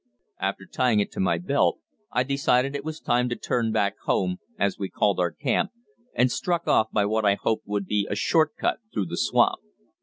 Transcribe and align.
After 0.39 0.65
tying 0.65 0.99
it 0.99 1.11
to 1.11 1.19
my 1.19 1.37
belt, 1.37 1.77
I 2.11 2.23
decided 2.23 2.75
it 2.75 2.83
was 2.83 2.99
time 2.99 3.29
to 3.29 3.35
turn 3.35 3.71
back 3.71 3.99
home, 4.05 4.37
as 4.57 4.79
we 4.79 4.89
called 4.89 5.19
our 5.19 5.29
camp, 5.31 5.69
and 6.15 6.31
struck 6.31 6.67
off 6.67 6.89
by 6.91 7.05
what 7.05 7.23
I 7.23 7.35
hoped 7.35 7.67
would 7.67 7.85
be 7.85 8.07
a 8.09 8.15
short 8.15 8.55
cut 8.57 8.79
through 8.91 9.05
the 9.05 9.15
swamp. 9.15 9.59